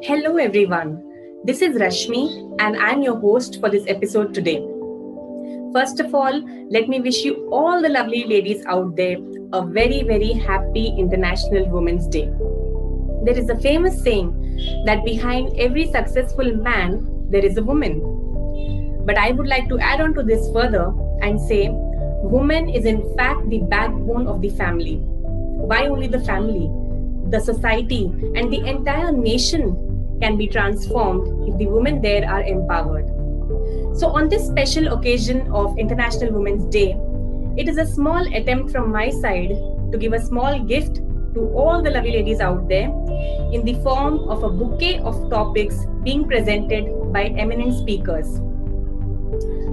Hello, 0.00 0.36
everyone. 0.38 1.04
This 1.44 1.60
is 1.60 1.76
Rashmi, 1.76 2.56
and 2.60 2.76
I'm 2.76 3.02
your 3.02 3.20
host 3.20 3.60
for 3.60 3.68
this 3.68 3.84
episode 3.86 4.32
today. 4.32 4.56
First 5.74 6.00
of 6.00 6.14
all, 6.14 6.40
let 6.70 6.88
me 6.88 7.00
wish 7.00 7.22
you 7.24 7.48
all 7.52 7.82
the 7.82 7.90
lovely 7.90 8.24
ladies 8.24 8.64
out 8.66 8.96
there 8.96 9.18
a 9.52 9.64
very, 9.64 10.02
very 10.02 10.32
happy 10.32 10.94
International 10.98 11.68
Women's 11.68 12.08
Day. 12.08 12.32
There 13.24 13.38
is 13.38 13.50
a 13.50 13.60
famous 13.60 14.02
saying 14.02 14.32
that 14.86 15.04
behind 15.04 15.56
every 15.58 15.86
successful 15.86 16.56
man, 16.56 17.06
there 17.28 17.44
is 17.44 17.58
a 17.58 17.62
woman. 17.62 18.00
But 19.04 19.18
I 19.18 19.32
would 19.32 19.46
like 19.46 19.68
to 19.68 19.78
add 19.78 20.00
on 20.00 20.14
to 20.14 20.22
this 20.22 20.50
further 20.52 20.90
and 21.20 21.38
say, 21.38 21.68
woman 21.70 22.70
is 22.70 22.86
in 22.86 23.14
fact 23.14 23.48
the 23.50 23.58
backbone 23.58 24.26
of 24.26 24.40
the 24.40 24.50
family. 24.50 24.96
Why 24.96 25.86
only 25.86 26.06
the 26.06 26.20
family? 26.20 26.70
The 27.30 27.40
society 27.40 28.04
and 28.34 28.52
the 28.52 28.64
entire 28.66 29.12
nation 29.12 30.18
can 30.20 30.36
be 30.36 30.46
transformed 30.46 31.48
if 31.48 31.58
the 31.58 31.66
women 31.66 32.00
there 32.00 32.28
are 32.28 32.42
empowered. 32.42 33.08
So, 33.98 34.08
on 34.08 34.28
this 34.28 34.46
special 34.46 34.92
occasion 34.94 35.50
of 35.52 35.78
International 35.78 36.32
Women's 36.32 36.66
Day, 36.66 36.96
it 37.56 37.68
is 37.68 37.78
a 37.78 37.86
small 37.86 38.26
attempt 38.34 38.70
from 38.70 38.90
my 38.90 39.10
side 39.10 39.50
to 39.92 39.98
give 39.98 40.12
a 40.12 40.20
small 40.20 40.58
gift 40.60 40.96
to 41.34 41.48
all 41.54 41.82
the 41.82 41.90
lovely 41.90 42.12
ladies 42.12 42.40
out 42.40 42.68
there 42.68 42.88
in 43.52 43.64
the 43.64 43.74
form 43.82 44.28
of 44.28 44.42
a 44.42 44.50
bouquet 44.50 44.98
of 45.00 45.30
topics 45.30 45.86
being 46.02 46.26
presented 46.26 47.12
by 47.12 47.24
eminent 47.24 47.74
speakers. 47.74 48.40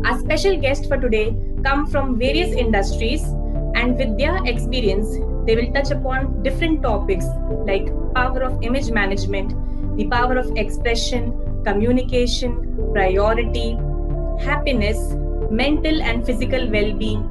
Our 0.05 0.19
special 0.19 0.57
guests 0.57 0.87
for 0.87 0.97
today 0.97 1.35
come 1.63 1.87
from 1.87 2.17
various 2.17 2.55
industries 2.55 3.23
and 3.75 3.97
with 3.97 4.17
their 4.17 4.43
experience 4.45 5.17
they 5.49 5.55
will 5.55 5.71
touch 5.73 5.89
upon 5.89 6.43
different 6.43 6.83
topics 6.83 7.25
like 7.67 7.87
power 8.13 8.41
of 8.43 8.61
image 8.61 8.91
management, 8.91 9.53
the 9.97 10.05
power 10.09 10.37
of 10.37 10.51
expression, 10.55 11.31
communication, 11.63 12.91
priority, 12.93 13.71
happiness, 14.39 14.99
mental 15.49 16.03
and 16.03 16.23
physical 16.23 16.69
well-being, 16.69 17.23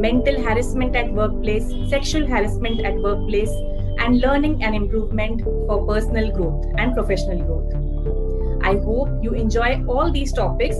mental 0.00 0.40
harassment 0.40 0.94
at 0.94 1.12
workplace, 1.12 1.68
sexual 1.90 2.28
harassment 2.28 2.84
at 2.84 2.94
workplace, 2.94 3.50
and 3.98 4.20
learning 4.20 4.62
and 4.62 4.76
improvement 4.76 5.42
for 5.42 5.84
personal 5.84 6.30
growth 6.30 6.64
and 6.76 6.94
professional 6.94 7.42
growth. 7.42 8.62
I 8.62 8.76
hope 8.76 9.08
you 9.20 9.32
enjoy 9.32 9.84
all 9.88 10.12
these 10.12 10.32
topics 10.32 10.76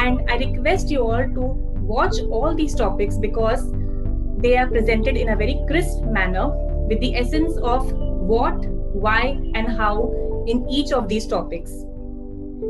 and 0.00 0.30
I 0.30 0.36
request 0.36 0.90
you 0.90 1.02
all 1.02 1.28
to 1.34 1.42
watch 1.92 2.14
all 2.30 2.54
these 2.54 2.74
topics 2.74 3.18
because 3.18 3.70
they 4.42 4.56
are 4.56 4.66
presented 4.66 5.16
in 5.16 5.30
a 5.30 5.36
very 5.36 5.62
crisp 5.68 6.02
manner 6.02 6.48
with 6.88 7.00
the 7.00 7.14
essence 7.14 7.56
of 7.58 7.92
what, 7.92 8.66
why, 8.92 9.38
and 9.54 9.68
how 9.68 10.44
in 10.46 10.68
each 10.68 10.92
of 10.92 11.08
these 11.08 11.26
topics. 11.26 11.70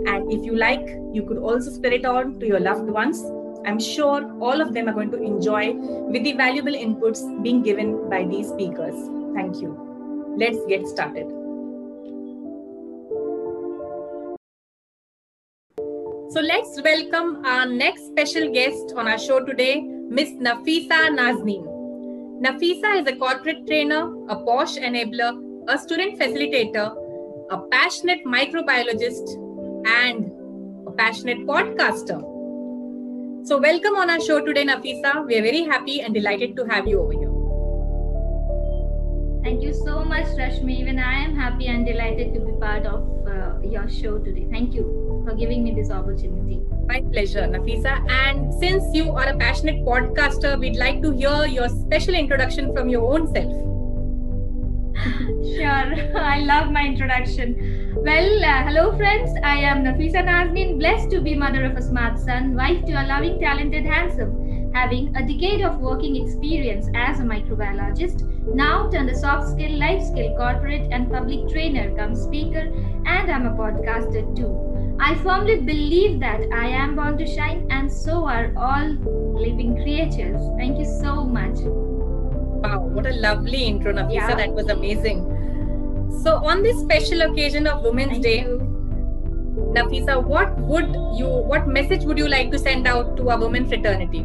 And 0.06 0.32
if 0.32 0.44
you 0.44 0.56
like, 0.56 0.86
you 1.12 1.24
could 1.26 1.38
also 1.38 1.70
spread 1.70 1.92
it 1.94 2.04
on 2.04 2.38
to 2.40 2.46
your 2.46 2.60
loved 2.60 2.88
ones. 2.88 3.22
I'm 3.66 3.78
sure 3.78 4.36
all 4.40 4.60
of 4.60 4.74
them 4.74 4.88
are 4.88 4.92
going 4.92 5.10
to 5.12 5.22
enjoy 5.22 5.74
with 5.74 6.24
the 6.24 6.32
valuable 6.32 6.72
inputs 6.72 7.42
being 7.42 7.62
given 7.62 8.08
by 8.10 8.24
these 8.24 8.48
speakers. 8.48 8.94
Thank 9.34 9.60
you. 9.62 10.34
Let's 10.36 10.58
get 10.66 10.86
started. 10.86 11.28
So 16.32 16.40
let's 16.40 16.80
welcome 16.82 17.44
our 17.44 17.66
next 17.66 18.06
special 18.06 18.50
guest 18.52 18.94
on 18.96 19.06
our 19.06 19.18
show 19.18 19.44
today, 19.44 19.86
Miss 20.16 20.32
Nafisa 20.32 20.96
Nazneen. 21.18 21.64
Nafisa 22.44 23.00
is 23.00 23.06
a 23.06 23.16
corporate 23.16 23.66
trainer, 23.66 24.02
a 24.28 24.36
posh 24.36 24.76
enabler, 24.76 25.30
a 25.68 25.78
student 25.78 26.18
facilitator, 26.18 26.88
a 27.50 27.56
passionate 27.70 28.22
microbiologist, 28.26 29.32
and 29.86 30.30
a 30.86 30.90
passionate 30.90 31.38
podcaster. 31.46 32.20
So, 33.46 33.58
welcome 33.58 33.96
on 33.96 34.10
our 34.10 34.20
show 34.20 34.44
today, 34.44 34.66
Nafisa. 34.66 35.26
We 35.26 35.38
are 35.38 35.42
very 35.42 35.62
happy 35.62 36.02
and 36.02 36.12
delighted 36.12 36.56
to 36.56 36.66
have 36.66 36.86
you 36.86 37.00
over 37.00 37.12
here. 37.12 37.32
Thank 39.42 39.62
you 39.62 39.72
so 39.72 40.04
much, 40.04 40.26
Rashmi. 40.42 40.78
Even 40.78 40.98
I 40.98 41.24
am 41.24 41.34
happy 41.34 41.68
and 41.68 41.86
delighted 41.86 42.34
to 42.34 42.40
be 42.40 42.52
part 42.60 42.84
of 42.84 43.26
uh, 43.26 43.66
your 43.66 43.88
show 43.88 44.18
today. 44.18 44.46
Thank 44.50 44.74
you 44.74 45.11
for 45.24 45.34
giving 45.34 45.62
me 45.64 45.72
this 45.74 45.90
opportunity. 45.90 46.60
My 46.86 47.00
pleasure, 47.00 47.42
Nafisa. 47.42 47.94
And 48.10 48.52
since 48.54 48.84
you 48.94 49.10
are 49.10 49.28
a 49.28 49.36
passionate 49.36 49.84
podcaster, 49.84 50.58
we'd 50.58 50.76
like 50.76 51.02
to 51.02 51.10
hear 51.10 51.46
your 51.46 51.68
special 51.68 52.14
introduction 52.14 52.74
from 52.74 52.88
your 52.88 53.02
own 53.12 53.26
self. 53.34 53.52
sure, 55.56 56.18
I 56.32 56.40
love 56.40 56.70
my 56.70 56.84
introduction. 56.84 57.94
Well, 57.96 58.44
uh, 58.44 58.62
hello 58.64 58.96
friends. 58.96 59.30
I 59.42 59.56
am 59.58 59.84
Nafisa 59.84 60.24
Nazneen, 60.24 60.78
blessed 60.78 61.10
to 61.10 61.20
be 61.20 61.34
mother 61.34 61.64
of 61.64 61.76
a 61.76 61.82
smart 61.82 62.18
son, 62.18 62.54
wife 62.54 62.84
to 62.86 62.92
a 62.92 63.04
loving, 63.06 63.38
talented, 63.40 63.84
handsome 63.84 64.42
having 64.74 65.14
a 65.16 65.22
decade 65.22 65.60
of 65.60 65.78
working 65.78 66.16
experience 66.16 66.88
as 66.94 67.20
a 67.20 67.22
microbiologist, 67.22 68.22
now 68.54 68.88
turned 68.90 69.10
a 69.10 69.14
soft 69.14 69.50
skill, 69.50 69.78
life 69.78 70.02
skill, 70.02 70.34
corporate 70.36 70.88
and 70.90 71.10
public 71.10 71.48
trainer, 71.48 71.94
come 71.96 72.14
speaker, 72.14 72.72
and 73.06 73.30
I'm 73.30 73.46
a 73.46 73.50
podcaster 73.50 74.24
too. 74.34 74.71
I 75.04 75.16
firmly 75.16 75.56
believe 75.56 76.20
that 76.20 76.42
I 76.54 76.68
am 76.68 76.94
born 76.94 77.18
to 77.18 77.26
shine, 77.26 77.66
and 77.70 77.92
so 77.92 78.24
are 78.28 78.52
all 78.56 78.90
living 79.44 79.74
creatures. 79.74 80.40
Thank 80.56 80.78
you 80.78 80.84
so 80.84 81.24
much. 81.24 81.56
Wow, 81.62 82.82
what 82.82 83.06
a 83.06 83.14
lovely 83.14 83.64
intro, 83.64 83.92
Nafisa. 83.92 84.12
Yeah. 84.12 84.34
That 84.36 84.52
was 84.52 84.68
amazing. 84.68 85.24
So, 86.22 86.36
on 86.52 86.62
this 86.62 86.78
special 86.82 87.22
occasion 87.22 87.66
of 87.66 87.82
Women's 87.82 88.12
Thank 88.12 88.22
Day, 88.22 88.40
you. 88.42 88.60
Nafisa, 89.76 90.22
what 90.22 90.56
would 90.60 90.94
you, 91.18 91.26
what 91.26 91.66
message 91.66 92.04
would 92.04 92.16
you 92.16 92.28
like 92.28 92.52
to 92.52 92.58
send 92.58 92.86
out 92.86 93.16
to 93.16 93.30
our 93.30 93.40
women 93.40 93.66
fraternity? 93.66 94.24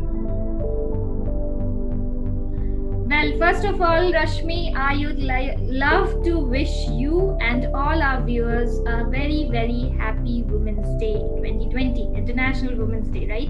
Well, 3.18 3.36
first 3.40 3.66
of 3.66 3.82
all, 3.82 4.12
Rashmi, 4.14 4.76
I 4.76 4.96
would 5.04 5.18
li- 5.18 5.56
love 5.60 6.24
to 6.26 6.38
wish 6.38 6.74
you 6.90 7.36
and 7.42 7.66
all 7.74 8.00
our 8.04 8.22
viewers 8.24 8.78
a 8.86 9.06
very, 9.10 9.50
very 9.52 9.96
happy 9.98 10.44
Women's 10.44 10.88
Day 11.02 11.16
2020, 11.38 12.04
International 12.16 12.76
Women's 12.78 13.08
Day, 13.08 13.26
right? 13.28 13.50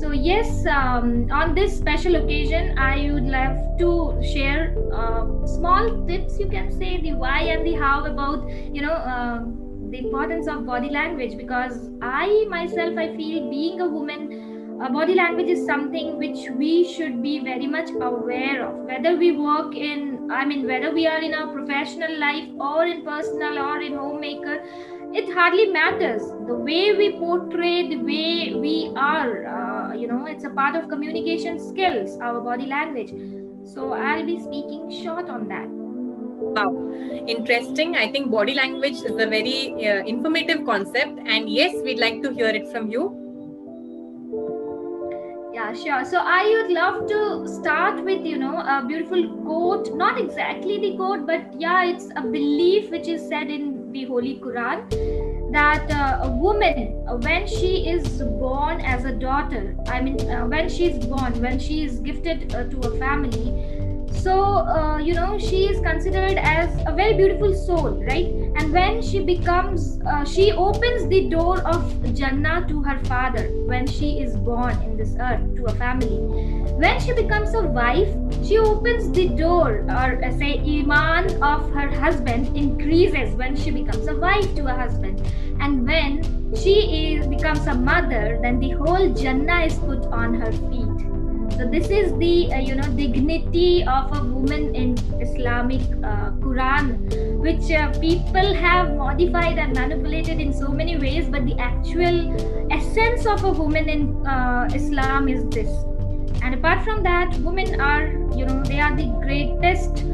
So, 0.00 0.12
yes, 0.12 0.64
um, 0.64 1.28
on 1.30 1.54
this 1.54 1.76
special 1.76 2.16
occasion, 2.16 2.78
I 2.78 3.10
would 3.12 3.24
love 3.24 3.58
to 3.80 4.22
share 4.32 4.74
uh, 4.94 5.46
small 5.46 6.06
tips, 6.06 6.38
you 6.38 6.48
can 6.48 6.70
say, 6.70 6.98
the 7.02 7.12
why 7.12 7.40
and 7.42 7.66
the 7.66 7.74
how 7.74 8.06
about, 8.06 8.48
you 8.50 8.80
know, 8.80 8.94
uh, 8.94 9.40
the 9.90 9.98
importance 9.98 10.48
of 10.48 10.64
body 10.64 10.88
language 10.88 11.36
because 11.36 11.90
I 12.00 12.46
myself, 12.48 12.96
I 12.96 13.14
feel 13.16 13.50
being 13.50 13.82
a 13.82 13.88
woman, 13.88 14.57
uh, 14.80 14.88
body 14.88 15.14
language 15.14 15.48
is 15.48 15.64
something 15.66 16.18
which 16.18 16.50
we 16.56 16.84
should 16.92 17.22
be 17.22 17.40
very 17.40 17.66
much 17.66 17.90
aware 17.90 18.66
of. 18.66 18.74
Whether 18.86 19.16
we 19.16 19.32
work 19.32 19.74
in 19.74 20.30
i 20.30 20.44
mean 20.44 20.66
whether 20.66 20.92
we 20.92 21.06
are 21.06 21.20
in 21.20 21.34
our 21.34 21.52
professional 21.52 22.18
life 22.18 22.48
or 22.60 22.84
in 22.84 23.04
personal 23.04 23.58
or 23.58 23.80
in 23.80 23.96
homemaker 23.96 24.62
it 25.12 25.32
hardly 25.32 25.66
matters. 25.66 26.22
The 26.46 26.54
way 26.54 26.92
we 26.92 27.12
portray 27.18 27.88
the 27.88 27.96
way 27.96 28.54
we 28.54 28.92
are 28.96 29.46
uh, 29.46 29.94
you 29.94 30.06
know 30.06 30.26
it's 30.26 30.44
a 30.44 30.50
part 30.50 30.76
of 30.76 30.88
communication 30.88 31.58
skills 31.58 32.18
our 32.20 32.40
body 32.40 32.66
language. 32.66 33.12
So 33.74 33.92
i'll 33.92 34.24
be 34.24 34.38
speaking 34.38 34.90
short 35.02 35.28
on 35.28 35.48
that. 35.48 35.68
Wow, 36.40 36.70
interesting. 37.26 37.96
I 37.96 38.10
think 38.10 38.30
body 38.30 38.54
language 38.54 38.94
is 38.94 39.10
a 39.10 39.26
very 39.26 39.74
uh, 39.86 40.04
informative 40.04 40.64
concept, 40.64 41.18
and 41.26 41.50
yes, 41.50 41.74
we'd 41.84 41.98
like 41.98 42.22
to 42.22 42.32
hear 42.32 42.48
it 42.48 42.70
from 42.70 42.90
you. 42.90 43.27
Sure. 45.74 46.02
So 46.04 46.18
I 46.18 46.44
would 46.48 46.72
love 46.72 47.06
to 47.08 47.46
start 47.46 48.02
with, 48.02 48.24
you 48.24 48.38
know, 48.38 48.56
a 48.58 48.82
beautiful 48.86 49.28
quote. 49.44 49.94
Not 49.94 50.18
exactly 50.18 50.78
the 50.78 50.96
quote, 50.96 51.26
but 51.26 51.60
yeah, 51.60 51.84
it's 51.84 52.08
a 52.16 52.22
belief 52.22 52.90
which 52.90 53.06
is 53.06 53.28
said 53.28 53.50
in 53.50 53.92
the 53.92 54.04
Holy 54.04 54.40
Quran 54.40 54.88
that 55.52 55.90
uh, 55.90 56.20
a 56.22 56.30
woman, 56.30 56.94
when 57.20 57.46
she 57.46 57.86
is 57.86 58.22
born 58.22 58.80
as 58.80 59.04
a 59.04 59.12
daughter, 59.12 59.76
I 59.88 60.00
mean, 60.00 60.18
uh, 60.30 60.46
when 60.46 60.70
she 60.70 60.86
is 60.86 61.06
born, 61.06 61.38
when 61.42 61.58
she 61.58 61.84
is 61.84 61.98
gifted 62.00 62.54
uh, 62.54 62.64
to 62.64 62.78
a 62.88 62.98
family, 62.98 63.78
so 64.12 64.34
uh, 64.34 64.98
you 64.98 65.14
know 65.14 65.38
she 65.38 65.66
is 65.66 65.80
considered 65.80 66.38
as 66.38 66.70
a 66.86 66.92
very 66.92 67.14
beautiful 67.14 67.54
soul 67.54 68.02
right 68.04 68.47
and 68.58 68.72
when 68.72 69.00
she 69.00 69.20
becomes 69.20 70.00
uh, 70.04 70.24
she 70.24 70.50
opens 70.50 71.06
the 71.08 71.28
door 71.28 71.60
of 71.72 71.82
jannah 72.12 72.66
to 72.66 72.82
her 72.82 72.98
father 73.04 73.44
when 73.72 73.86
she 73.86 74.08
is 74.20 74.36
born 74.48 74.74
in 74.82 74.96
this 74.96 75.14
earth 75.20 75.44
to 75.56 75.66
a 75.66 75.74
family. 75.74 76.18
When 76.84 76.98
she 77.00 77.12
becomes 77.12 77.54
a 77.54 77.62
wife 77.62 78.08
she 78.44 78.58
opens 78.58 79.12
the 79.12 79.28
door 79.28 79.84
or 79.98 80.24
uh, 80.24 80.36
say 80.38 80.58
iman 80.78 81.40
of 81.40 81.70
her 81.70 81.88
husband 81.88 82.56
increases 82.56 83.34
when 83.36 83.54
she 83.54 83.70
becomes 83.70 84.08
a 84.08 84.16
wife 84.16 84.52
to 84.56 84.66
a 84.66 84.74
husband. 84.74 85.22
And 85.60 85.86
when 85.86 86.54
she 86.56 86.76
is 87.04 87.28
becomes 87.28 87.66
a 87.66 87.74
mother 87.74 88.40
then 88.42 88.58
the 88.58 88.70
whole 88.70 89.12
jannah 89.14 89.66
is 89.66 89.78
put 89.78 90.06
on 90.06 90.34
her 90.34 90.50
feet 90.50 90.97
so 91.58 91.66
this 91.66 91.90
is 91.90 92.16
the 92.18 92.52
uh, 92.52 92.58
you 92.58 92.74
know 92.76 92.88
dignity 92.94 93.84
of 93.84 94.16
a 94.16 94.22
woman 94.24 94.74
in 94.74 94.92
islamic 95.20 95.80
uh, 96.10 96.30
quran 96.44 96.92
which 97.46 97.72
uh, 97.72 97.90
people 97.98 98.54
have 98.54 98.94
modified 98.94 99.58
and 99.58 99.74
manipulated 99.74 100.40
in 100.40 100.52
so 100.52 100.68
many 100.68 100.96
ways 100.96 101.28
but 101.28 101.44
the 101.46 101.58
actual 101.58 102.20
essence 102.70 103.26
of 103.26 103.42
a 103.44 103.50
woman 103.50 103.88
in 103.88 104.26
uh, 104.26 104.68
islam 104.74 105.28
is 105.28 105.44
this. 105.50 105.70
And 106.42 106.54
apart 106.54 106.84
from 106.84 107.02
that 107.02 107.34
women 107.38 107.80
are 107.80 108.06
you 108.36 108.46
know 108.46 108.62
they 108.62 108.80
are 108.80 108.94
the 108.96 109.08
greatest 109.22 110.04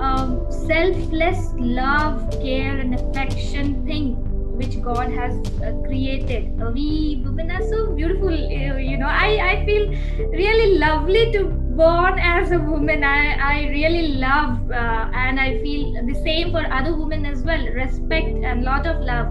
um, 0.00 0.46
selfless 0.50 1.52
love 1.56 2.30
care 2.42 2.78
and 2.78 2.94
affection 2.94 3.84
thing 3.84 4.35
which 4.56 4.80
God 4.82 5.10
has 5.12 5.34
uh, 5.62 5.72
created. 5.84 6.60
Uh, 6.60 6.70
we 6.70 7.22
women 7.24 7.50
are 7.50 7.62
so 7.62 7.92
beautiful. 7.94 8.32
Uh, 8.32 8.76
you 8.76 8.96
know, 8.96 9.06
I, 9.06 9.30
I 9.50 9.64
feel 9.66 9.88
really 10.30 10.78
lovely 10.78 11.32
to 11.32 11.44
born 11.44 12.18
as 12.18 12.52
a 12.52 12.58
woman. 12.58 13.04
I, 13.04 13.36
I 13.54 13.68
really 13.68 14.08
love 14.16 14.70
uh, 14.70 15.10
and 15.12 15.38
I 15.38 15.58
feel 15.62 16.06
the 16.06 16.14
same 16.22 16.52
for 16.52 16.64
other 16.72 16.96
women 16.96 17.26
as 17.26 17.42
well. 17.42 17.66
Respect 17.68 18.44
and 18.44 18.62
lot 18.62 18.86
of 18.86 19.00
love. 19.00 19.28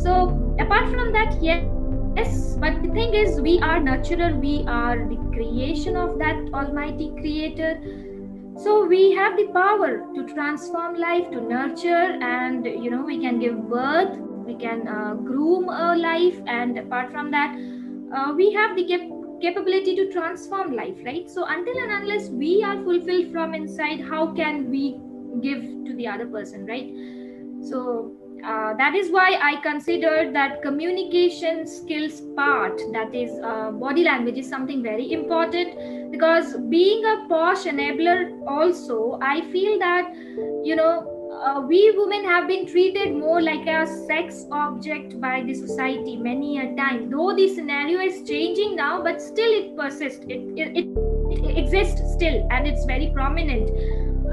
So 0.00 0.56
apart 0.58 0.90
from 0.90 1.12
that, 1.12 1.42
yes. 1.42 1.64
Yes, 2.14 2.56
but 2.60 2.82
the 2.82 2.90
thing 2.90 3.14
is, 3.14 3.40
we 3.40 3.58
are 3.60 3.80
nurturer, 3.80 4.38
we 4.38 4.66
are 4.68 4.98
the 5.08 5.16
creation 5.32 5.96
of 5.96 6.18
that 6.18 6.36
Almighty 6.52 7.10
Creator 7.18 7.80
so 8.58 8.84
we 8.84 9.12
have 9.12 9.36
the 9.36 9.46
power 9.46 10.04
to 10.14 10.26
transform 10.34 10.98
life 10.98 11.30
to 11.30 11.40
nurture 11.40 12.18
and 12.22 12.66
you 12.66 12.90
know 12.90 13.02
we 13.02 13.18
can 13.18 13.40
give 13.40 13.68
birth 13.68 14.18
we 14.44 14.56
can 14.56 14.86
uh, 14.88 15.14
groom 15.14 15.68
a 15.68 15.96
life 15.96 16.40
and 16.46 16.78
apart 16.78 17.10
from 17.10 17.30
that 17.30 17.56
uh, 18.14 18.32
we 18.36 18.52
have 18.52 18.76
the 18.76 18.86
cap- 18.86 19.10
capability 19.40 19.94
to 19.96 20.10
transform 20.12 20.72
life 20.74 20.96
right? 21.04 21.28
So 21.28 21.44
until 21.46 21.74
and 21.84 21.92
unless 22.02 22.30
we 22.30 22.62
are 22.66 22.82
fulfilled 22.84 23.32
from 23.32 23.54
inside 23.54 24.00
how 24.00 24.32
can 24.34 24.70
we 24.70 25.00
give 25.40 25.62
to 25.86 25.94
the 25.94 26.06
other 26.08 26.26
person 26.26 26.66
right? 26.66 26.90
So 27.60 28.12
uh, 28.44 28.74
that 28.76 28.94
is 28.96 29.10
why 29.12 29.38
i 29.40 29.54
consider 29.62 30.32
that 30.32 30.60
communication 30.62 31.64
skills 31.64 32.20
part 32.36 32.80
that 32.92 33.14
is 33.14 33.38
uh, 33.44 33.70
body 33.70 34.02
language 34.02 34.36
is 34.36 34.48
something 34.48 34.82
very 34.82 35.12
important 35.12 35.76
because 36.10 36.56
being 36.68 37.04
a 37.12 37.16
posh 37.28 37.64
enabler 37.72 38.24
also 38.48 39.16
i 39.22 39.40
feel 39.52 39.78
that 39.78 40.10
you 40.64 40.74
know 40.74 41.11
uh, 41.32 41.60
we 41.60 41.92
women 41.96 42.24
have 42.24 42.46
been 42.46 42.66
treated 42.66 43.14
more 43.14 43.40
like 43.40 43.66
a 43.66 43.86
sex 44.06 44.46
object 44.50 45.20
by 45.20 45.42
the 45.42 45.54
society 45.54 46.16
many 46.16 46.58
a 46.58 46.74
time. 46.76 47.10
Though 47.10 47.34
the 47.34 47.48
scenario 47.48 48.00
is 48.00 48.26
changing 48.28 48.76
now 48.76 49.02
but 49.02 49.20
still 49.20 49.50
it 49.50 49.76
persists. 49.76 50.24
It, 50.28 50.40
it, 50.56 50.76
it, 50.76 50.88
it 51.32 51.58
exists 51.58 52.00
still 52.12 52.46
and 52.50 52.66
it's 52.66 52.84
very 52.84 53.10
prominent. 53.12 53.70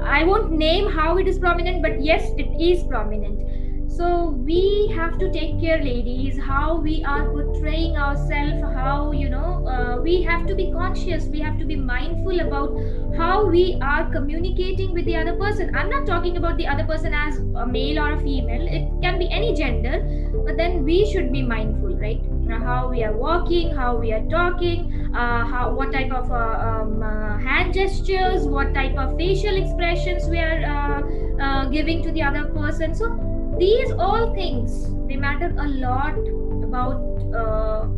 I 0.02 0.24
won't 0.24 0.52
name 0.52 0.90
how 0.90 1.18
it 1.18 1.28
is 1.28 1.38
prominent 1.38 1.82
but 1.82 2.02
yes 2.02 2.30
it 2.38 2.48
is 2.60 2.84
prominent 2.84 3.59
so 3.96 4.30
we 4.48 4.90
have 4.94 5.18
to 5.18 5.30
take 5.32 5.60
care 5.60 5.82
ladies 5.82 6.38
how 6.38 6.76
we 6.76 7.02
are 7.04 7.24
portraying 7.30 7.96
ourselves 7.96 8.62
how 8.74 9.10
you 9.10 9.28
know 9.28 9.66
uh, 9.66 10.00
we 10.00 10.22
have 10.22 10.46
to 10.46 10.54
be 10.54 10.70
conscious 10.70 11.24
we 11.26 11.40
have 11.40 11.58
to 11.58 11.64
be 11.64 11.74
mindful 11.74 12.38
about 12.40 12.70
how 13.16 13.44
we 13.46 13.76
are 13.82 14.08
communicating 14.12 14.92
with 14.92 15.04
the 15.04 15.16
other 15.16 15.36
person. 15.36 15.74
I'm 15.74 15.90
not 15.90 16.06
talking 16.06 16.36
about 16.36 16.56
the 16.56 16.66
other 16.66 16.84
person 16.84 17.12
as 17.12 17.38
a 17.38 17.66
male 17.66 17.98
or 17.98 18.12
a 18.12 18.18
female 18.20 18.66
it 18.68 18.88
can 19.02 19.18
be 19.18 19.28
any 19.30 19.54
gender 19.54 20.00
but 20.46 20.56
then 20.56 20.84
we 20.84 21.10
should 21.10 21.32
be 21.32 21.42
mindful 21.42 21.96
right? 21.96 22.22
How 22.48 22.88
we 22.88 23.04
are 23.04 23.16
walking 23.16 23.74
how 23.74 23.96
we 23.96 24.12
are 24.12 24.24
talking 24.28 25.10
uh, 25.14 25.44
how 25.46 25.72
what 25.72 25.92
type 25.92 26.12
of 26.12 26.30
uh, 26.30 26.34
um, 26.34 27.02
uh, 27.02 27.38
hand 27.38 27.74
gestures 27.74 28.46
what 28.46 28.72
type 28.74 28.96
of 28.96 29.16
facial 29.16 29.56
expressions 29.56 30.28
we 30.28 30.38
are 30.38 30.64
uh, 30.64 31.42
uh, 31.42 31.64
giving 31.66 32.02
to 32.02 32.12
the 32.12 32.22
other 32.22 32.44
person. 32.46 32.94
So 32.94 33.29
these 33.62 33.92
all 33.92 34.34
things 34.34 34.76
they 35.08 35.16
matter 35.16 35.48
a 35.58 35.68
lot 35.68 36.18
about 36.64 37.00
uh, 37.40 37.88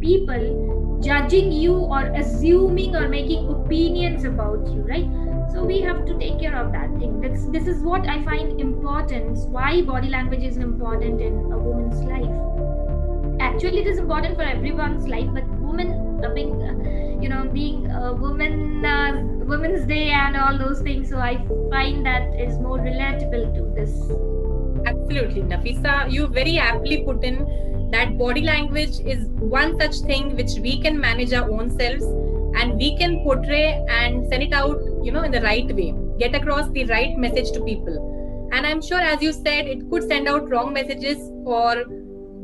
people 0.00 1.00
judging 1.02 1.52
you 1.52 1.74
or 1.74 2.02
assuming 2.22 2.96
or 2.96 3.08
making 3.08 3.48
opinions 3.48 4.24
about 4.24 4.66
you 4.68 4.80
right? 4.82 5.08
So 5.52 5.64
we 5.64 5.80
have 5.80 6.04
to 6.06 6.18
take 6.18 6.40
care 6.40 6.56
of 6.56 6.72
that 6.72 6.90
thing. 6.98 7.20
This 7.20 7.46
this 7.52 7.66
is 7.66 7.82
what 7.82 8.08
i 8.08 8.16
find 8.24 8.60
important 8.60 9.38
why 9.56 9.82
body 9.82 10.08
language 10.08 10.42
is 10.42 10.56
important 10.56 11.20
in 11.20 11.38
a 11.52 11.58
woman's 11.58 12.02
life. 12.14 13.40
Actually 13.40 13.80
it 13.80 13.86
is 13.86 13.98
important 13.98 14.36
for 14.36 14.42
everyone's 14.42 15.06
life 15.06 15.28
but 15.32 15.48
women 15.70 15.96
being 16.34 16.54
uh, 16.62 17.22
you 17.22 17.28
know 17.28 17.48
being 17.52 17.90
a 17.90 18.12
woman 18.12 18.84
uh, 18.84 19.22
women's 19.46 19.86
day 19.86 20.10
and 20.10 20.36
all 20.36 20.58
those 20.58 20.80
things 20.82 21.08
so 21.08 21.18
i 21.18 21.36
find 21.70 22.04
that 22.04 22.34
is 22.46 22.58
more 22.58 22.78
relatable 22.78 23.54
to 23.54 23.62
this 23.74 24.35
Absolutely, 24.86 25.42
Nafisa. 25.42 26.10
You 26.10 26.28
very 26.28 26.58
aptly 26.58 27.02
put 27.02 27.24
in 27.24 27.90
that 27.90 28.16
body 28.18 28.42
language 28.42 29.00
is 29.00 29.26
one 29.38 29.78
such 29.80 29.96
thing 30.06 30.36
which 30.36 30.52
we 30.60 30.80
can 30.80 30.98
manage 30.98 31.32
our 31.32 31.50
own 31.50 31.70
selves 31.70 32.04
and 32.60 32.76
we 32.76 32.96
can 32.96 33.22
portray 33.22 33.84
and 33.88 34.28
send 34.28 34.42
it 34.42 34.52
out, 34.52 34.80
you 35.02 35.12
know, 35.12 35.22
in 35.22 35.30
the 35.30 35.40
right 35.40 35.66
way, 35.74 35.94
get 36.18 36.34
across 36.34 36.70
the 36.70 36.84
right 36.86 37.16
message 37.18 37.50
to 37.52 37.64
people. 37.64 38.48
And 38.52 38.66
I'm 38.66 38.80
sure, 38.80 39.00
as 39.00 39.20
you 39.20 39.32
said, 39.32 39.66
it 39.66 39.90
could 39.90 40.04
send 40.04 40.28
out 40.28 40.48
wrong 40.48 40.72
messages 40.72 41.18
or 41.44 41.84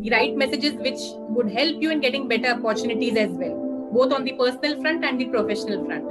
the 0.01 0.11
right 0.11 0.37
messages 0.37 0.75
which 0.75 0.99
would 1.31 1.51
help 1.51 1.81
you 1.81 1.91
in 1.91 2.01
getting 2.01 2.29
better 2.29 2.49
opportunities 2.49 3.17
as 3.17 3.31
well, 3.31 3.91
both 3.93 4.13
on 4.13 4.25
the 4.25 4.33
personal 4.33 4.81
front 4.81 5.05
and 5.05 5.21
the 5.21 5.27
professional 5.27 5.85
front. 5.85 6.05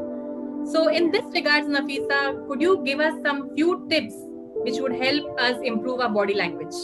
So, 0.71 0.87
in 0.87 1.11
this 1.11 1.25
regards, 1.33 1.67
Nafisa, 1.67 2.47
could 2.47 2.61
you 2.61 2.81
give 2.85 2.99
us 2.99 3.13
some 3.25 3.53
few 3.53 3.85
tips 3.89 4.13
which 4.63 4.79
would 4.79 4.93
help 4.93 5.39
us 5.39 5.57
improve 5.63 5.99
our 5.99 6.09
body 6.09 6.33
language? 6.33 6.75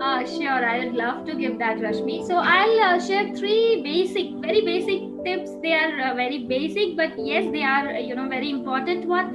Uh, 0.00 0.24
sure, 0.26 0.64
I 0.68 0.80
would 0.84 0.94
love 0.94 1.24
to 1.26 1.34
give 1.34 1.58
that, 1.58 1.78
Rashmi. 1.78 2.26
So 2.26 2.36
I'll 2.36 2.80
uh, 2.96 3.00
share 3.00 3.32
three 3.34 3.80
basic, 3.82 4.32
very 4.40 4.60
basic 4.60 5.00
tips. 5.24 5.50
They 5.62 5.72
are 5.72 6.10
uh, 6.10 6.14
very 6.14 6.46
basic, 6.46 6.96
but 6.96 7.12
yes, 7.18 7.50
they 7.52 7.62
are 7.62 7.88
uh, 7.94 7.98
you 7.98 8.14
know 8.14 8.28
very 8.28 8.50
important 8.50 9.06
one. 9.06 9.30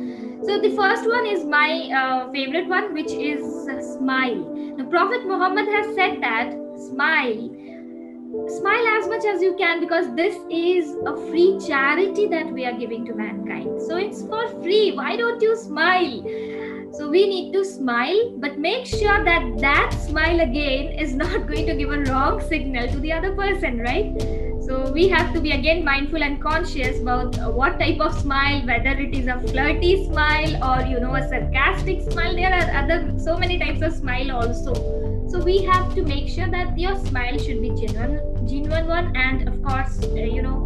So 0.46 0.60
the 0.60 0.70
first 0.76 1.08
one 1.08 1.26
is 1.28 1.46
my 1.46 1.72
uh, 2.02 2.32
favorite 2.32 2.68
one, 2.68 2.94
which 2.94 3.12
is 3.12 3.42
smile. 3.96 4.44
The 4.78 4.84
Prophet 4.86 5.26
Muhammad 5.26 5.68
has 5.68 5.96
said 5.96 6.22
that 6.22 6.54
smile, 6.90 7.50
smile 8.48 8.88
as 9.00 9.08
much 9.08 9.26
as 9.26 9.42
you 9.42 9.56
can 9.58 9.80
because 9.80 10.14
this 10.16 10.36
is 10.52 10.96
a 11.06 11.16
free 11.30 11.58
charity 11.68 12.28
that 12.28 12.52
we 12.52 12.66
are 12.66 12.78
giving 12.78 13.06
to 13.06 13.14
mankind. 13.14 13.82
So 13.82 13.98
it's 13.98 14.22
for 14.24 14.48
free. 14.62 14.92
Why 14.92 15.16
don't 15.16 15.42
you 15.42 15.56
smile? 15.58 16.24
So 16.92 17.10
we 17.10 17.28
need 17.28 17.54
to 17.54 17.64
smile, 17.64 18.34
but 18.38 18.58
make 18.58 18.86
sure 18.86 19.24
that 19.24 19.58
that 19.60 19.92
smile 19.94 20.42
again 20.42 20.94
is 21.00 21.14
not 21.14 21.48
going 21.48 21.66
to 21.68 21.76
give 21.76 21.92
a 21.92 22.04
wrong 22.04 22.42
signal 22.42 22.88
to 22.88 23.00
the 23.00 23.14
other 23.14 23.34
person, 23.36 23.80
right? 23.80 24.14
So 24.62 24.92
we 24.92 25.08
have 25.10 25.34
to 25.34 25.42
be 25.42 25.52
again 25.52 25.84
mindful 25.84 26.22
and 26.22 26.42
conscious 26.42 27.00
about 27.00 27.36
what 27.54 27.80
type 27.80 28.00
of 28.00 28.20
smile, 28.20 28.66
whether 28.66 28.92
it 28.92 29.16
is 29.16 29.28
a 29.28 29.40
flirty 29.48 30.06
smile 30.06 30.64
or 30.64 30.86
you 30.86 31.00
know 31.00 31.16
a 31.16 31.28
sarcastic 31.28 32.02
smile. 32.02 32.36
There 32.36 32.54
are 32.54 32.84
other 32.84 33.18
so 33.18 33.38
many 33.38 33.58
types 33.58 33.82
of 33.82 33.94
smile 33.94 34.32
also. 34.32 34.74
So 35.30 35.44
we 35.44 35.64
have 35.64 35.96
to 35.96 36.04
make 36.04 36.28
sure 36.28 36.48
that 36.48 36.78
your 36.78 36.96
smile 37.06 37.38
should 37.38 37.62
be 37.62 37.70
genuine, 37.70 38.48
genuine 38.48 38.88
one, 38.88 39.16
and 39.16 39.48
of 39.48 39.62
course, 39.64 40.04
uh, 40.04 40.16
you 40.16 40.42
know, 40.42 40.60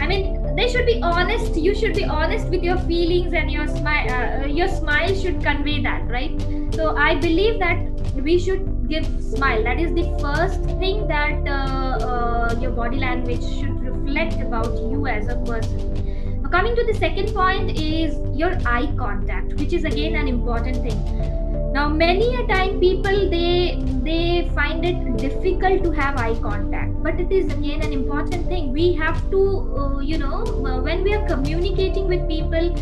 I 0.00 0.06
mean, 0.06 0.47
they 0.58 0.68
should 0.70 0.86
be 0.86 1.00
honest. 1.02 1.56
You 1.56 1.74
should 1.74 1.94
be 1.94 2.04
honest 2.04 2.48
with 2.48 2.62
your 2.62 2.78
feelings 2.78 3.32
and 3.32 3.50
your 3.50 3.66
smile 3.68 4.10
uh, 4.10 4.46
your 4.46 4.68
smile 4.68 5.14
should 5.14 5.42
convey 5.42 5.82
that 5.82 6.08
right? 6.08 6.46
So 6.78 6.96
i 6.96 7.14
believe 7.26 7.58
that 7.60 7.78
we 8.28 8.38
should 8.38 8.66
give 8.88 9.06
smile. 9.22 9.62
That 9.62 9.78
is 9.78 9.94
the 9.94 10.06
first 10.24 10.64
thing 10.82 11.06
that 11.08 11.46
uh, 11.46 12.06
uh, 12.10 12.56
your 12.60 12.72
body 12.72 12.98
language 12.98 13.44
should 13.58 13.80
reflect 13.88 14.40
about 14.46 14.72
you 14.90 15.06
as 15.06 15.28
a 15.28 15.36
person. 15.50 16.42
Now, 16.42 16.48
coming 16.48 16.74
to 16.76 16.84
the 16.92 16.94
second 16.94 17.34
point 17.34 17.78
is 17.78 18.16
your 18.36 18.52
eye 18.66 18.92
contact 18.96 19.54
which 19.60 19.72
is 19.72 19.84
again 19.84 20.16
an 20.16 20.28
important 20.28 20.76
thing 20.88 21.47
now 21.72 21.88
many 21.88 22.34
a 22.34 22.46
time 22.46 22.80
people 22.80 23.30
they 23.30 23.82
they 24.02 24.50
find 24.54 24.84
it 24.84 25.16
difficult 25.18 25.84
to 25.84 25.90
have 25.90 26.16
eye 26.16 26.34
contact. 26.40 26.94
But 27.02 27.20
it 27.20 27.30
is 27.30 27.52
again 27.52 27.82
an 27.82 27.92
important 27.92 28.46
thing. 28.46 28.72
We 28.72 28.94
have 28.94 29.30
to 29.30 29.42
uh, 29.78 29.98
you 30.00 30.18
know 30.18 30.44
uh, 30.44 30.80
when 30.80 31.02
we 31.02 31.14
are 31.14 31.26
communicating 31.26 32.08
with 32.08 32.26
people 32.28 32.72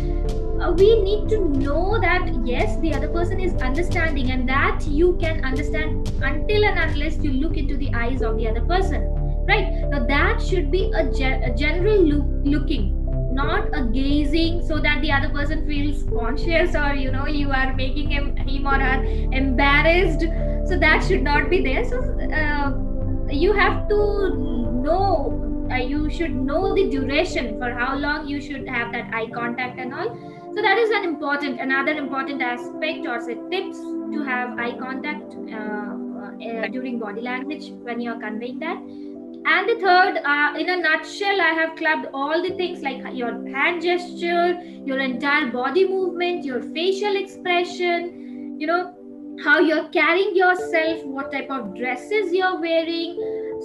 uh, 0.61 0.71
we 0.71 1.01
need 1.01 1.29
to 1.29 1.39
know 1.49 1.99
that 1.99 2.29
yes 2.45 2.79
the 2.79 2.93
other 2.93 3.09
person 3.09 3.39
is 3.39 3.53
understanding 3.61 4.31
and 4.31 4.49
that 4.49 4.87
you 4.87 5.17
can 5.21 5.43
understand 5.43 6.11
until 6.21 6.65
and 6.65 6.79
unless 6.79 7.17
you 7.17 7.31
look 7.31 7.57
into 7.57 7.77
the 7.77 7.93
eyes 7.93 8.21
of 8.21 8.37
the 8.37 8.47
other 8.47 8.61
person. 8.61 9.13
Right? 9.47 9.67
Now 9.89 10.05
that 10.05 10.41
should 10.41 10.71
be 10.71 10.91
a, 10.93 11.09
ge- 11.09 11.41
a 11.49 11.53
general 11.55 12.01
look, 12.01 12.25
looking 12.43 12.96
not 13.39 13.69
a 13.79 13.83
gazing 13.85 14.61
so 14.67 14.79
that 14.79 15.01
the 15.01 15.11
other 15.11 15.29
person 15.29 15.65
feels 15.67 16.03
conscious 16.11 16.75
or 16.75 16.93
you 16.93 17.11
know 17.11 17.25
you 17.27 17.51
are 17.51 17.73
making 17.79 18.11
him 18.17 18.35
him 18.37 18.67
or 18.67 18.79
her 18.79 19.03
embarrassed. 19.41 20.27
So 20.69 20.77
that 20.79 21.03
should 21.07 21.23
not 21.23 21.49
be 21.49 21.63
there. 21.63 21.83
So 21.85 21.99
uh, 22.41 22.71
you 23.29 23.53
have 23.53 23.87
to 23.89 23.99
know 24.85 25.43
uh, 25.71 25.75
you 25.75 26.09
should 26.09 26.35
know 26.35 26.73
the 26.73 26.89
duration 26.89 27.57
for 27.59 27.71
how 27.73 27.95
long 27.97 28.27
you 28.27 28.41
should 28.41 28.67
have 28.67 28.91
that 28.93 29.13
eye 29.13 29.27
contact 29.33 29.79
and 29.79 29.93
all. 29.93 30.09
So 30.55 30.61
that 30.61 30.77
is 30.77 30.89
an 30.91 31.03
important 31.03 31.59
another 31.59 31.93
important 32.03 32.41
aspect 32.41 33.07
or 33.07 33.19
say 33.21 33.35
tips 33.51 33.79
to 34.13 34.23
have 34.23 34.57
eye 34.57 34.75
contact 34.79 35.35
uh, 35.53 35.93
uh, 36.45 36.67
during 36.67 36.99
body 36.99 37.21
language 37.21 37.71
when 37.89 38.01
you 38.01 38.11
are 38.11 38.19
conveying 38.19 38.59
that 38.59 38.77
and 39.55 39.69
the 39.69 39.75
third 39.79 40.17
uh, 40.25 40.53
in 40.59 40.69
a 40.69 40.77
nutshell 40.77 41.41
i 41.41 41.53
have 41.61 41.75
clubbed 41.75 42.07
all 42.13 42.41
the 42.41 42.53
things 42.61 42.81
like 42.81 43.01
your 43.13 43.33
hand 43.55 43.81
gesture 43.81 44.61
your 44.91 44.99
entire 44.99 45.47
body 45.51 45.87
movement 45.87 46.43
your 46.43 46.61
facial 46.73 47.15
expression 47.15 48.59
you 48.59 48.67
know 48.67 48.93
how 49.43 49.59
you're 49.59 49.87
carrying 49.89 50.35
yourself 50.35 51.03
what 51.05 51.31
type 51.31 51.49
of 51.49 51.75
dresses 51.75 52.33
you're 52.33 52.59
wearing. 52.59 53.15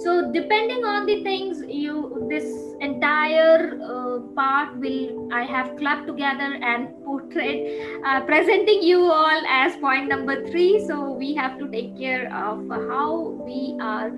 So 0.03 0.31
depending 0.31 0.83
on 0.83 1.05
the 1.05 1.23
things 1.23 1.63
you 1.67 2.27
this 2.29 2.45
entire 2.81 3.79
uh, 3.81 4.19
part 4.35 4.75
will 4.77 5.29
i 5.31 5.43
have 5.43 5.75
clubbed 5.77 6.07
together 6.07 6.57
and 6.71 6.89
portrayed 7.05 8.01
uh, 8.05 8.21
presenting 8.21 8.81
you 8.81 9.03
all 9.05 9.45
as 9.47 9.75
point 9.77 10.07
number 10.07 10.47
three. 10.47 10.85
So 10.87 11.11
we 11.11 11.33
have 11.35 11.57
to 11.59 11.69
take 11.69 11.97
care 11.97 12.33
of 12.33 12.67
how 12.69 13.29
we 13.45 13.77
are 13.81 14.11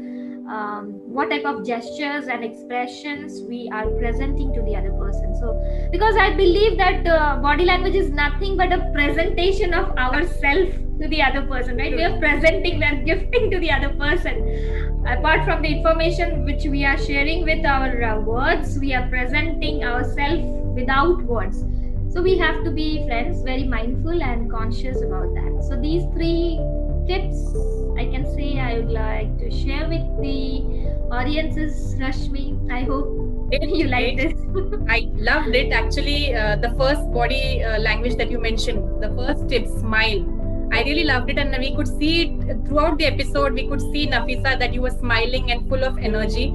um, 0.49 0.91
what 1.09 1.29
type 1.29 1.45
of 1.45 1.65
gestures 1.65 2.27
and 2.27 2.43
expressions 2.43 3.41
we 3.49 3.69
are 3.73 3.87
presenting 3.91 4.53
to 4.53 4.61
the 4.61 4.75
other 4.75 4.91
person. 4.91 5.35
So 5.39 5.53
because 5.91 6.15
i 6.15 6.33
believe 6.35 6.77
that 6.77 7.07
uh, 7.07 7.37
body 7.37 7.65
language 7.65 7.95
is 7.95 8.09
nothing 8.09 8.57
but 8.57 8.71
a 8.71 8.91
presentation 8.93 9.73
of 9.73 9.97
ourself 9.97 10.69
to 11.01 11.07
the 11.07 11.21
other 11.21 11.41
person 11.43 11.77
right? 11.77 11.95
We 11.95 12.03
are 12.03 12.17
presenting 12.19 12.77
we 12.79 12.85
are 12.85 12.95
gifting 13.09 13.49
to 13.51 13.59
the 13.59 13.71
other 13.71 13.89
person. 13.89 15.03
Apart 15.07 15.45
from 15.45 15.61
the 15.61 15.69
information 15.69 16.45
which 16.45 16.65
we 16.65 16.85
are 16.85 16.97
sharing 16.97 17.43
with 17.43 17.65
our 17.65 18.03
uh, 18.03 18.19
words 18.19 18.77
we 18.79 18.93
are 18.93 19.07
presenting 19.09 19.83
ourselves 19.83 20.43
without 20.75 21.21
words. 21.23 21.63
So 22.13 22.21
we 22.21 22.37
have 22.37 22.63
to 22.63 22.71
be 22.71 23.05
friends 23.07 23.41
very 23.41 23.65
mindful 23.65 24.23
and 24.23 24.49
conscious 24.49 25.01
about 25.01 25.33
that. 25.33 25.65
So 25.67 25.79
these 25.79 26.03
three 26.13 26.59
tips 27.07 27.84
i 27.97 28.05
can 28.05 28.25
say 28.35 28.59
i 28.59 28.77
would 28.77 28.91
like 28.91 29.37
to 29.39 29.49
share 29.51 29.87
with 29.89 30.05
the 30.21 30.37
audiences 31.19 31.95
rashmi 32.03 32.45
i 32.71 32.83
hope 32.83 33.51
you 33.79 33.87
like 33.87 34.17
this 34.17 34.33
i 34.97 35.07
loved 35.29 35.55
it 35.55 35.71
actually 35.71 36.35
uh, 36.35 36.55
the 36.55 36.71
first 36.81 37.11
body 37.19 37.63
uh, 37.63 37.77
language 37.79 38.15
that 38.15 38.31
you 38.31 38.39
mentioned 38.39 39.03
the 39.03 39.11
first 39.19 39.47
tip 39.49 39.67
smile 39.67 40.25
I 40.71 40.81
really 40.83 41.03
loved 41.03 41.29
it, 41.29 41.37
and 41.37 41.55
we 41.59 41.75
could 41.75 41.87
see 41.87 42.23
it 42.23 42.67
throughout 42.67 42.97
the 42.97 43.05
episode. 43.05 43.53
We 43.53 43.67
could 43.67 43.81
see 43.81 44.07
Nafisa 44.07 44.57
that 44.59 44.73
you 44.73 44.81
were 44.81 44.89
smiling 44.89 45.51
and 45.51 45.69
full 45.69 45.83
of 45.83 45.97
energy. 45.99 46.47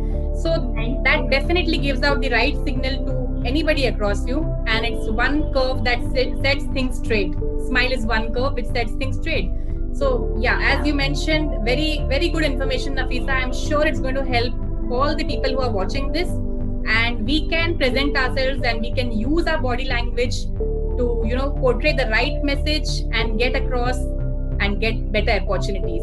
So 0.42 0.74
that 1.04 1.28
definitely 1.30 1.78
gives 1.78 2.02
out 2.02 2.20
the 2.20 2.30
right 2.30 2.56
signal 2.66 3.06
to 3.06 3.48
anybody 3.48 3.86
across 3.86 4.26
you, 4.26 4.42
and 4.66 4.84
it's 4.84 5.08
one 5.08 5.52
curve 5.52 5.84
that 5.84 6.02
sets 6.42 6.64
things 6.74 6.98
straight. 6.98 7.32
Smile 7.68 7.92
is 7.92 8.04
one 8.04 8.32
curve 8.34 8.54
which 8.54 8.66
sets 8.66 8.92
things 8.94 9.16
straight. 9.18 9.50
So 9.92 10.36
yeah, 10.38 10.58
as 10.62 10.86
you 10.86 10.94
mentioned, 10.94 11.64
very 11.64 12.04
very 12.08 12.28
good 12.28 12.44
information, 12.44 12.94
Nafisa. 12.96 13.30
I'm 13.30 13.52
sure 13.52 13.86
it's 13.86 14.00
going 14.00 14.14
to 14.14 14.24
help 14.24 14.54
all 14.90 15.14
the 15.14 15.24
people 15.24 15.50
who 15.50 15.60
are 15.60 15.70
watching 15.70 16.12
this, 16.12 16.28
and 16.86 17.24
we 17.26 17.48
can 17.48 17.76
present 17.76 18.16
ourselves 18.16 18.62
and 18.62 18.80
we 18.80 18.92
can 18.92 19.12
use 19.12 19.46
our 19.46 19.60
body 19.60 19.84
language 19.84 20.42
to 21.00 21.22
you 21.26 21.36
know 21.36 21.50
portray 21.58 21.92
the 21.92 22.08
right 22.10 22.42
message 22.42 22.88
and 23.12 23.38
get 23.38 23.54
across 23.54 23.96
and 24.60 24.80
get 24.80 25.10
better 25.12 25.32
opportunities. 25.42 26.02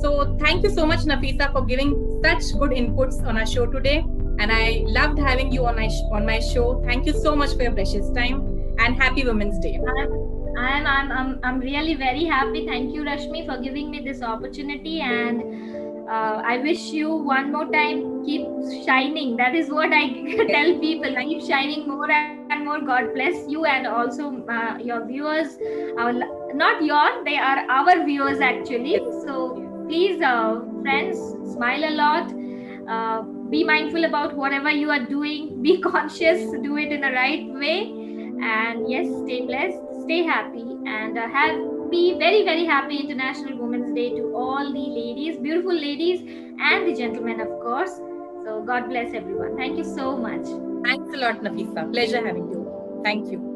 So 0.00 0.36
thank 0.40 0.62
you 0.62 0.70
so 0.70 0.86
much 0.86 1.00
nafisa 1.00 1.52
for 1.52 1.64
giving 1.64 1.94
such 2.24 2.44
good 2.58 2.70
inputs 2.70 3.24
on 3.26 3.36
our 3.36 3.46
show 3.46 3.66
today. 3.66 3.98
And 4.38 4.50
i 4.50 4.82
loved 4.86 5.18
having 5.18 5.52
you 5.52 5.66
on 5.66 5.76
my 5.76 5.88
on 6.12 6.26
my 6.26 6.40
show. 6.40 6.82
Thank 6.86 7.06
you 7.06 7.12
so 7.12 7.36
much 7.36 7.54
for 7.54 7.62
your 7.62 7.72
precious 7.72 8.10
time. 8.10 8.44
And 8.78 8.96
happy 8.96 9.24
women's 9.24 9.58
day 9.58 9.78
I'm, 10.58 10.86
I'm, 10.86 11.12
I'm, 11.12 11.40
I'm 11.42 11.60
really 11.60 11.94
very 11.94 12.24
happy. 12.24 12.66
Thank 12.66 12.94
you, 12.94 13.02
Rashmi, 13.02 13.46
for 13.46 13.60
giving 13.62 13.90
me 13.90 14.00
this 14.00 14.22
opportunity. 14.22 15.00
And 15.00 16.08
uh, 16.08 16.42
I 16.44 16.58
wish 16.58 16.90
you 16.90 17.14
one 17.14 17.52
more 17.52 17.70
time 17.70 18.24
keep 18.24 18.46
shining. 18.84 19.36
That 19.36 19.54
is 19.54 19.70
what 19.70 19.92
I 19.92 20.08
tell 20.48 20.78
people. 20.78 21.14
Keep 21.14 21.42
shining 21.46 21.88
more 21.88 22.10
and 22.10 22.64
more. 22.64 22.80
God 22.80 23.14
bless 23.14 23.48
you 23.48 23.64
and 23.64 23.86
also 23.86 24.44
uh, 24.48 24.78
your 24.78 25.06
viewers. 25.06 25.56
Our, 25.98 26.12
not 26.54 26.82
your, 26.82 27.24
they 27.24 27.36
are 27.36 27.58
our 27.70 28.04
viewers 28.04 28.40
actually. 28.40 28.98
So 29.24 29.84
please, 29.88 30.20
uh, 30.20 30.60
friends, 30.82 31.18
smile 31.54 31.84
a 31.84 31.94
lot. 31.94 32.32
Uh, 32.88 33.22
be 33.50 33.62
mindful 33.62 34.04
about 34.04 34.34
whatever 34.34 34.70
you 34.70 34.90
are 34.90 35.04
doing. 35.04 35.62
Be 35.62 35.80
conscious. 35.82 36.50
Do 36.62 36.76
it 36.76 36.92
in 36.92 37.00
the 37.00 37.12
right 37.12 37.46
way. 37.52 37.82
And 38.42 38.90
yes, 38.90 39.06
stay 39.24 39.46
blessed. 39.46 39.89
Stay 40.02 40.22
happy 40.22 40.66
and 40.86 41.18
uh, 41.18 41.28
have 41.28 41.90
be 41.90 42.16
very, 42.18 42.44
very 42.44 42.64
happy 42.64 42.96
International 42.98 43.58
Women's 43.58 43.94
Day 43.94 44.10
to 44.10 44.32
all 44.34 44.72
the 44.72 44.86
ladies, 45.00 45.38
beautiful 45.38 45.74
ladies, 45.74 46.20
and 46.60 46.88
the 46.88 46.96
gentlemen, 46.96 47.40
of 47.40 47.48
course. 47.60 47.96
So, 48.44 48.62
God 48.64 48.88
bless 48.88 49.12
everyone. 49.12 49.56
Thank 49.56 49.76
you 49.76 49.84
so 49.84 50.16
much. 50.16 50.46
Thanks 50.84 51.14
a 51.14 51.18
lot, 51.18 51.40
Nafisa. 51.42 51.92
Pleasure 51.92 52.24
having 52.24 52.48
you. 52.48 53.00
Thank 53.02 53.30
you. 53.32 53.49